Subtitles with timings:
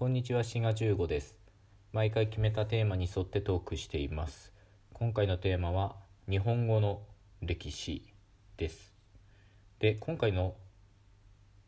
[0.00, 1.36] こんにちは、しが15です。
[1.92, 4.50] 毎回決めたテーマに沿ってトークしています。
[4.94, 5.94] 今回のテーマは
[6.26, 7.02] 日本語の
[7.42, 8.10] 歴史
[8.56, 8.94] です。
[9.78, 10.54] で、今回の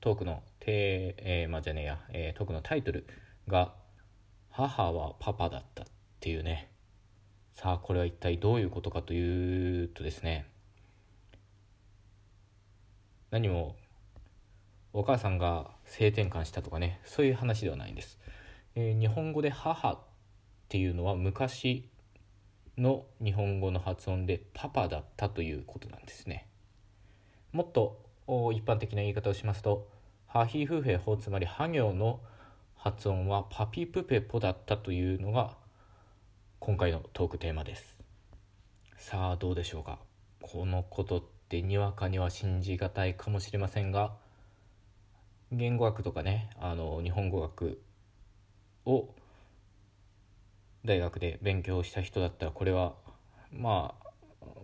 [0.00, 3.06] トークのテーマじゃねえや、えートークのタイトル
[3.48, 3.74] が
[4.48, 5.86] 母はパパだったっ
[6.18, 6.70] ていうね。
[7.54, 10.46] さあ、これは一体どういうことかというとですね、
[13.30, 13.76] 何も
[14.92, 18.18] お母さんが性転換したとかねそういう話ではないんです、
[18.74, 19.98] えー日本語で母っ
[20.68, 21.88] ていうのは昔
[22.78, 26.46] の日本語の発音でパパだったということなんですね。
[27.52, 28.00] もっと
[28.54, 29.88] 一般的な言い方をしますと
[30.26, 32.20] ハヒフヘホつまりハ行の
[32.74, 35.56] 発音はパピプペポだったというのが
[36.58, 37.98] 今回のトークテーマです。
[38.96, 39.98] さあどうでしょうか。
[40.40, 44.14] このことってにわかには信じがたいかもしれませんが
[45.52, 47.80] 言語学とかねあの日本語学
[48.86, 49.08] を
[50.84, 52.94] 大学で勉強した人だったらこれは
[53.52, 54.06] まあ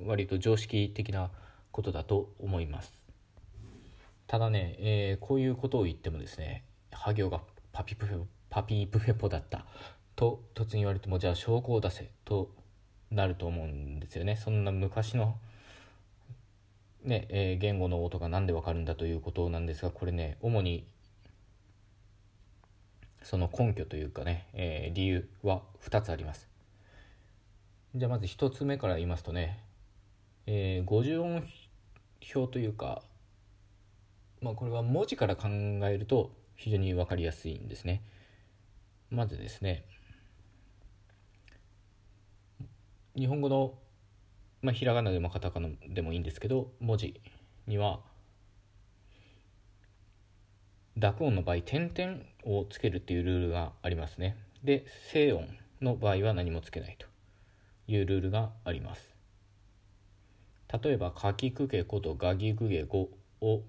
[0.05, 1.30] 割と常識的な
[1.70, 2.92] ことだと思います。
[4.27, 7.41] ただね、えーこういうことを言ってもですねハ行が
[7.73, 9.67] パピプフェパピプフェポだった。
[10.17, 12.50] と突然言われてもじゃあ証拠を出せと
[13.12, 14.36] なると思うんですよね。
[14.36, 15.36] そんな昔の
[17.09, 20.87] ねえー言語の音が何でわかるんだということなんですがこれね主に
[23.23, 26.47] その根拠というかね、えー理由は2つあります。
[27.95, 29.59] じゃあまず1つ目から言いますとね、
[30.47, 31.42] えー50音
[32.34, 33.03] 表というか
[34.42, 38.03] まあこれは文字から考えると非常に分かりやすいんですね。
[39.11, 39.86] まずですね
[43.17, 43.75] 日本語の
[44.62, 47.20] まあ、ひらがなでもカタカナでもいいんですけど文字
[47.67, 48.01] には
[50.97, 54.36] 濁音の場合点々をつけるっていうルールがありますね。
[54.64, 55.47] で静音
[55.81, 57.06] の場合は何もつけないと
[57.86, 59.14] いうルールがあります。
[60.83, 63.63] 例えば「かきくけことがぎぐげご」を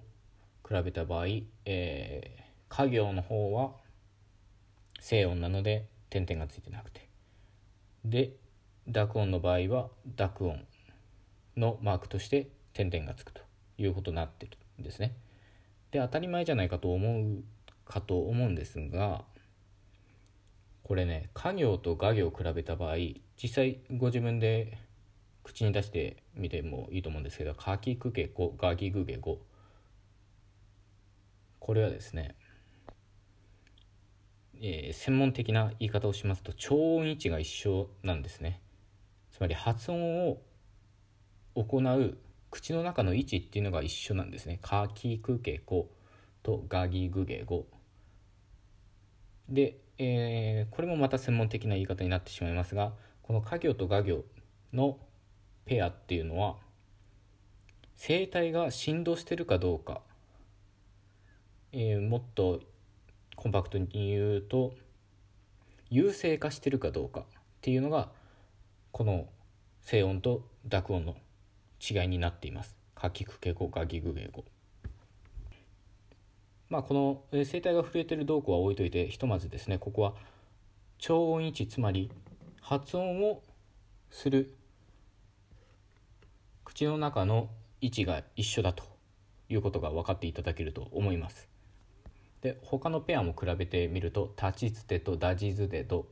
[0.68, 1.26] 比べた場合、
[1.64, 3.72] えー、家行の方は
[4.98, 7.08] 静音なので点々がついてなくて。
[8.04, 8.32] で
[8.86, 10.66] 濁音の場合は濁音
[11.60, 13.42] のマークとして点々がつくと
[13.78, 15.14] いうことになってるんですね。
[15.90, 17.42] で当たり前じゃないかと思う
[17.84, 19.24] かと思うんですが
[20.84, 22.96] これね家行と画行を比べた場合
[23.40, 24.78] 実際ご自分で
[25.42, 29.40] 口に出してみてもいいと思うんですけど「かきくけこがぎぐげご」
[31.58, 32.36] これはですね
[34.60, 38.60] えー専門的な言い方をしますと超音位置が一緒なんですね
[39.30, 40.42] つまり発音を
[41.54, 42.18] 行う
[42.50, 45.90] 口の中の位置っていうのが一緒なんですね「かきくけこ」
[46.42, 47.66] と「がぎぐげご」
[49.48, 54.24] で、えーこれもまた専門的な言い方になってしまいますがこの家行と画行
[54.72, 54.98] の
[55.64, 56.56] ペアっていうのは
[57.96, 60.00] 声帯が振動してるかどうか、
[61.72, 62.60] えーもっと
[63.36, 64.74] コンパクトに言うと
[65.88, 67.24] 優勢化してるかどうかっ
[67.60, 68.10] ていうのが
[68.92, 69.28] この
[69.82, 71.16] 静音と濁音の
[71.80, 72.76] 違いになっています。
[72.94, 74.44] かきくけこがぎぐげご。
[76.68, 80.14] まあこの声帯が震えてる動向は置いといてひとまずですねここは
[80.98, 82.10] 超音位置つまり
[82.60, 83.42] 発音を
[84.10, 84.54] する
[86.64, 87.48] 口の中の
[87.80, 88.84] 位置が一緒だと
[89.48, 91.48] いうことが分かっていただけると思います。
[92.42, 96.06] で他のペアも比べてみると「立ちつて」と「だじずで」と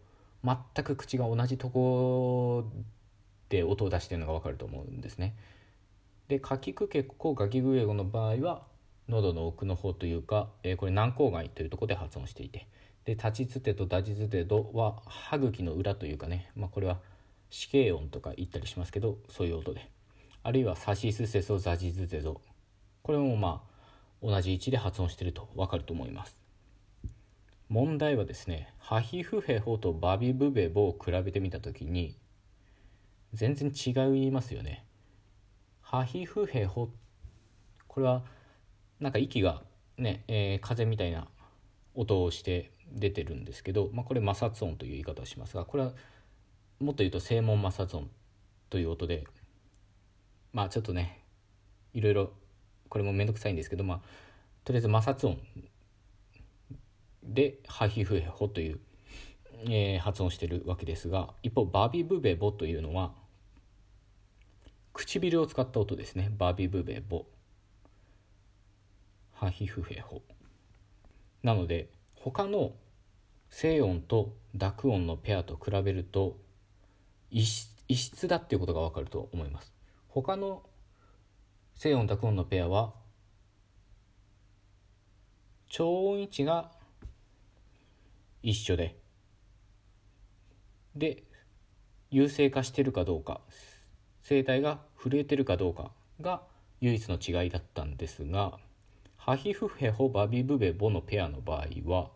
[0.45, 2.65] 全く口が同じとこ
[3.49, 5.37] で音を出しているのが分かると思うんですね。
[6.29, 8.67] で「かきくけこ」がぎぐえごの場合は
[9.09, 12.67] 喉の奥の方というか、えーこれ軟口蓋というところで発音していて。
[13.05, 17.01] で「立ちつて」と「だじずで」どは歯茎の裏というかね、まあ、これは
[17.49, 19.89] 死形音とか言ったりしますけどそういう音で。
[20.43, 22.41] あるいは「さしすせそざじずぜぞ」
[23.03, 26.39] これもまあ同じ位置で発音してると分かると思います。
[27.71, 32.15] 問題はですねハヒフヘホとバビブベボを比べてみた時に
[33.33, 33.91] 全然違
[34.27, 34.85] いますよね。
[35.91, 36.91] ハヒフヘホ。
[37.87, 38.23] これは
[39.01, 39.63] なんか息が
[39.97, 41.29] ね、えー風みたいな
[41.95, 45.93] 音をして出てるんですけど、まあ、これ摩擦音という言い方をしますがこれは
[46.79, 48.11] もっと言うと声門摩擦音
[48.69, 49.25] という音で
[50.53, 51.23] まあちょっとね
[51.95, 52.33] いろいろ
[52.91, 54.01] これも面倒くさいんですけどまあ
[54.65, 55.41] とりあえず摩擦音
[57.23, 58.79] でハヒフヘホという、
[59.65, 63.13] えー発音してるわけですが一方バビブベボというのは
[64.99, 66.33] 唇を使った音ですね。
[66.37, 67.25] バビブベボ。
[69.33, 70.23] ハヒフヘホ。
[71.45, 72.73] なので他の
[73.49, 76.37] 静音と濁音のペアと比べると
[77.31, 79.73] 異質だっていうことが分かると思います。
[80.09, 80.65] 他の
[81.77, 82.93] 静音濁音のペアは
[85.69, 86.73] 超音位置が
[88.43, 88.99] 一緒で
[90.97, 91.23] で
[92.11, 93.41] 優勢化してるかどうか。
[94.29, 95.91] 声帯が震えてるかどうか
[96.21, 96.43] が
[96.81, 98.59] 唯一の違いだったんですが
[99.17, 102.11] ハヒフヘホバビブベボのペアの場合は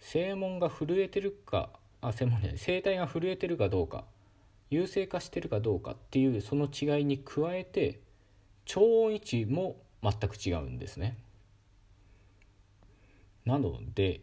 [0.00, 1.70] 声門が震えてるか
[2.00, 4.04] あ声門じゃない声帯が震えてるかどうか
[4.70, 8.00] 優勢化してるかどうかっていうその違いに加えて
[8.64, 11.18] 超音位置も全く違うんですね。
[13.44, 14.20] なので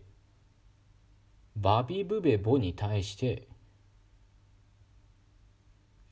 [1.56, 3.49] バビブベボに対して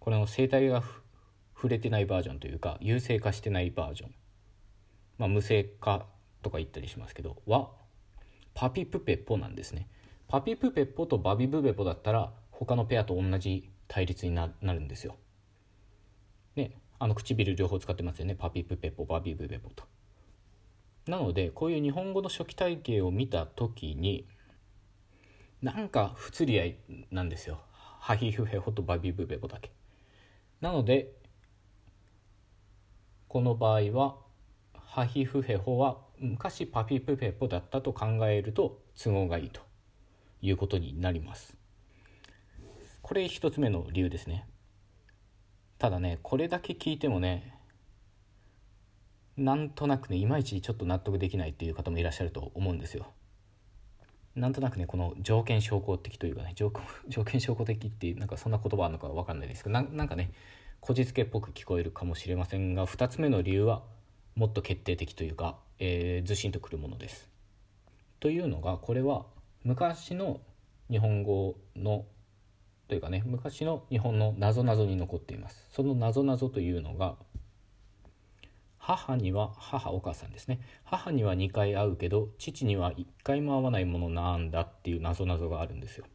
[0.08, 0.84] これの声帯が
[1.54, 4.12] 触れてないバージョンというか優勢化してないバージョン、
[5.18, 6.06] まあ、無声化
[6.42, 7.72] とか言ったりしますけどは
[8.54, 9.90] パピプペポなんですね
[10.30, 15.18] パピプペポとバビブベポだったら他のペアと同じ対立になるんですよ。
[16.56, 19.84] ねあの唇両方使ってますよねパピプペポバビブベポと。
[21.06, 24.26] なのでこういう日本語の初期体系を見た時に
[25.62, 26.78] なんか不釣り合い
[27.12, 27.60] なんですよ。
[28.00, 29.70] ハヒフヘホとバビブベボだけ。
[30.62, 31.12] なので
[33.28, 34.16] この場合は
[34.74, 39.62] ハヒフヘホは昔パピプペポだったと考えると都合がいいと
[40.42, 41.56] いうことになります。
[43.02, 44.48] これ一つ目の理由ですね。
[45.78, 47.54] ただねこれだけ聞いてもね
[49.38, 53.14] なんとなくねいまいちちょっと納得できないっていう方もいらっしゃると思うんですよ。
[54.38, 56.72] なんとなくねこの条件証拠的というかね 条
[57.26, 60.32] 件証拠的っていうなんかそんな言葉あるのか分かんないですけどなんかね
[60.80, 63.84] こじつけっぽく聞こえるかもしれませんが2つ目の理由は
[64.36, 67.28] もっと決定的というか、えー、ずしんとくるものです。
[68.20, 69.26] というのがこれは
[69.64, 70.40] 昔の
[70.90, 72.06] 日本語の
[72.88, 75.68] というかね昔の日本のなぞなぞに残っています。
[75.72, 77.16] そのなぞなぞというのが
[78.88, 80.62] 母には母お母さんですね。
[80.86, 86.06] 母には2回会うけど父には1回も会わないものなんだっていうなぞなぞがあるんですよ。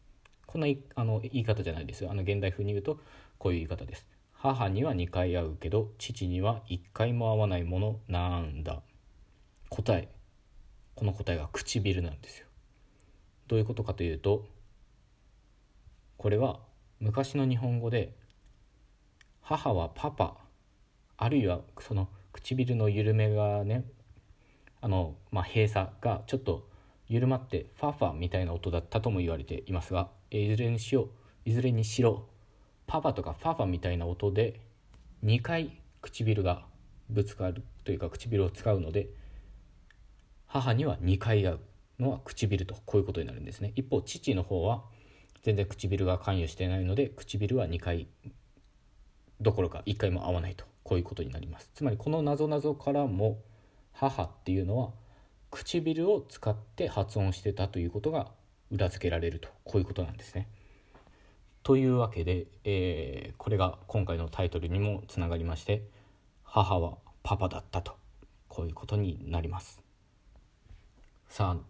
[0.46, 2.10] こんなあの言い方じゃないですよ。
[2.10, 2.98] あの現代風に言うと
[3.36, 4.06] こういう言い方です。
[4.32, 8.80] 母には2回会うけど父には1回も会わないものなんだ。
[9.68, 10.08] 答え。
[10.94, 12.46] この答えが唇なんですよ。
[13.48, 14.46] どういうことかというと
[16.16, 16.58] これは
[17.00, 18.14] 昔の日本語で
[19.42, 20.38] 母はパパ
[21.18, 23.84] あるいはその唇の緩めがね
[24.80, 26.68] あの、まあ、閉鎖がちょっと
[27.08, 31.08] 緩まってファーファーみたいな音だったとも言われていますがいずれにしよう
[31.44, 32.26] いずれにしろ
[32.86, 34.60] パパとかファーファみたいな音で
[35.24, 36.64] 2回唇が
[37.10, 39.08] ぶつかるというか唇を使うので
[40.46, 41.58] 母には2回会う
[41.98, 43.72] のは唇とこういうことになるんですね。
[43.76, 44.82] 一方父の方は
[45.42, 48.06] 全然唇が関与してないので唇は2回
[49.40, 50.64] どころか1回も合わないと。
[50.92, 53.38] こういうことになりますつまりこのなぞなぞからも
[53.94, 54.90] 母っていうのは
[55.50, 58.26] 唇を使って発音してたということが
[58.70, 60.48] 裏付けられるとこういうことなんですね。
[61.62, 65.82] というわけで、えー、これが今回のタイトルにもつながりまして
[66.44, 67.96] 母はパパだったと
[68.48, 69.82] こういうことになります。
[71.30, 71.64] さあ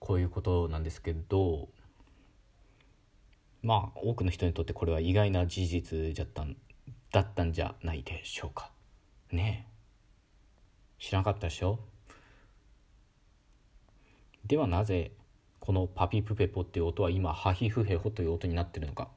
[0.00, 1.68] こういうことなんですけど
[3.62, 6.56] まあ多くの人にとってこれは意外な事実じゃったん
[7.12, 8.70] だったんじゃないでしょうか。
[9.32, 9.66] ね
[11.00, 11.02] え。
[11.02, 11.78] 知らなかったでしょ？
[14.46, 15.12] ではなぜ
[15.60, 19.08] このパピプペポっていう音は今ハヒフヘホという音になってるのか。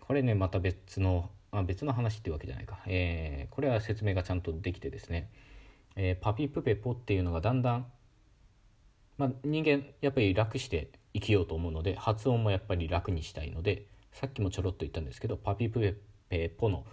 [0.00, 5.30] これねまた別のあ別の話っていうわけじゃないか、えー、これは説明がちゃんとできてですね、
[5.94, 7.86] えー、パピプペポっていうのがだんだん、
[9.16, 15.94] まあ、人間やっぱり楽して生きようと思うので発音もやっぱり楽にしたいのでさっきもちょろっと言ったんですけどパピプペ
[16.28, 16.84] ペポの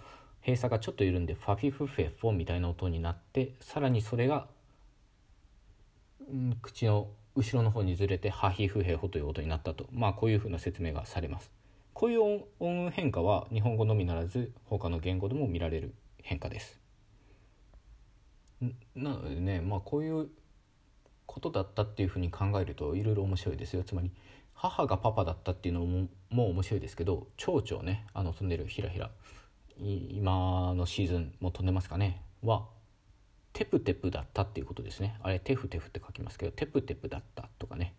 [0.42, 4.48] 閉鎖がちょっと緩んでファフィフフェフォみたいな音になってさらにそれが、
[6.62, 9.88] 口の後ろの方にずれてハヒフヘホという音になったと。
[9.92, 11.52] まあこういうふうな説明がされます。
[11.94, 16.80] こういう音変化は日本語のみならず他の言語でも見られる変化です。
[18.96, 20.30] なのでねまあこういう
[21.25, 23.84] ことだったっていうふうに考えるといろいろ面白いですよ。
[23.84, 24.12] つまり
[24.53, 29.12] 母がパパだったっていうのももう面白いですけど蝶々ねあの飛んでるひらひら
[29.77, 32.65] 今のシーズンも飛んでますかねは
[33.53, 35.15] テプテプだったっていうことですね。
[35.22, 37.93] あれテフテフって書きますけどテプテプだったとかね。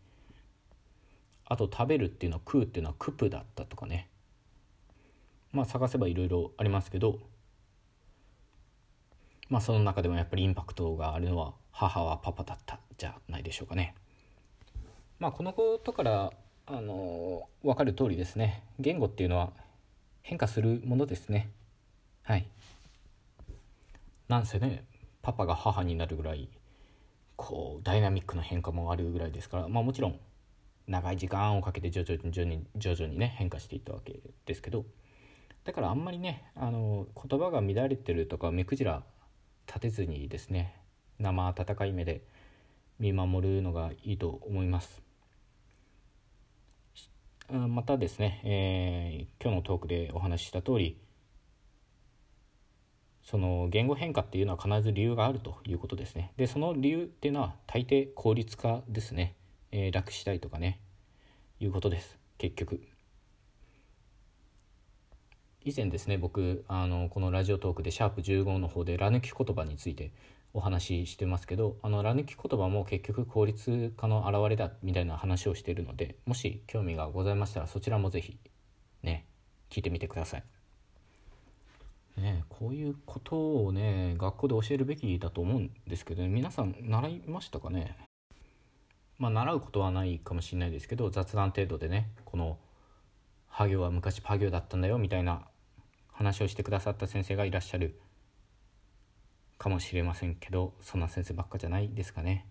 [1.47, 4.09] あと食べるっていうのは食うっていうのはクプだったとかね。
[5.53, 7.21] まあ探せばいろいろありますけど
[9.49, 13.95] まあその中でもやっぱりインパクトがあるのは母はパパだったじゃないでしょうかね。
[15.21, 16.33] まあこのことから
[16.67, 18.63] あの分かる通りですね。
[18.79, 19.53] 言語っていうのは
[20.23, 21.51] 変化するものですね。
[22.23, 22.47] はい。
[24.29, 24.85] なんせね
[25.21, 26.49] パパが母になるぐらい
[27.37, 30.19] こうダイナミックな変化もあるぐらいですからまあもちろん
[30.87, 34.85] 長い時間をかけて徐々に徐々に徐々にね変化していったわけですけど
[35.65, 39.03] だからあんまりねあの言葉が乱れてるとか目くじら
[39.67, 40.75] 立てずにですね
[41.19, 42.23] 生温かい目で
[42.99, 45.03] 見守るのがいいと思います。
[47.51, 50.97] またですね、えー、今日のトークでお話しした通り
[53.23, 56.33] その言語変化っていうのは必ず理由があるということですね。
[56.37, 59.35] でその理由っていうのは大抵効率化ですね、
[59.73, 60.79] えー、楽したいとかね
[61.59, 62.19] いうことです。
[62.39, 62.81] 結局。
[65.65, 70.13] 以前ですね僕あのこのラジオトークでシャープ15の方でラ抜き言葉について
[70.55, 78.39] お話ししてますけどあのラ抜き言葉も結局効率化の表れだみたいな話をしているのでもし興味がございましたらそちらも是非
[79.03, 79.27] ね
[79.69, 80.45] 聞いてみてください。
[82.17, 87.97] ね、こういうことをね学校で教えるべきだと思うんですけど、ね、皆さん習いましたかね？
[89.19, 92.59] まあ習うことはないかもしれないですけど雑談程度でねこの
[93.51, 95.43] 「ハ行は昔パ行だったんだよ」みたいな
[96.13, 97.99] 話をしてくださった先生がいらっしゃる
[99.65, 102.45] かもしれませんけどそんな先生ばっかじゃないですかね。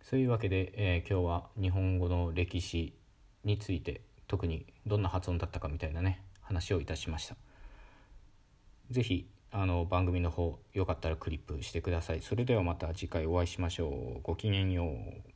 [0.00, 2.94] そういうわけで、えー、今日は日本語の歴史
[3.42, 7.34] について特にどんな発音だったかみたいなね話をいたしました。
[8.90, 12.20] 是非あの番組の方よかったらクリップしてください。
[12.22, 13.88] それではまた次回お会いしましょ
[14.18, 14.20] う。
[14.22, 15.31] ごきげんよう。